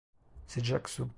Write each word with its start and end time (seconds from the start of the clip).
Sıcak 0.47 0.89
su. 0.89 1.07